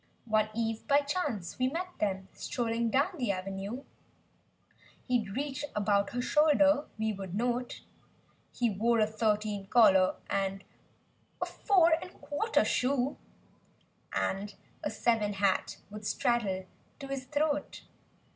8i 0.27 0.31
One 0.31 0.49
eve 0.55 0.87
(by 0.87 1.01
chance) 1.01 1.59
we 1.59 1.67
met 1.67 1.89
them, 1.99 2.27
strolling 2.33 2.89
down 2.89 3.09
the 3.19 3.31
avenue; 3.31 3.83
He'd 5.07 5.35
reach 5.37 5.63
about 5.75 6.09
her 6.13 6.21
shoulder, 6.23 6.87
we 6.97 7.13
would 7.13 7.35
note 7.35 7.81
He 8.51 8.67
wore 8.71 8.99
a 8.99 9.05
thirteen 9.05 9.67
collar 9.67 10.15
and 10.27 10.63
a 11.39 11.45
four'n' 11.45 12.01
a 12.01 12.09
quarter 12.09 12.65
shoe. 12.65 13.17
And 14.11 14.55
a 14.83 14.89
seven 14.89 15.33
hat 15.33 15.77
would 15.91 16.07
straddle 16.07 16.65
to 16.97 17.07
his 17.07 17.25
throat. 17.25 17.83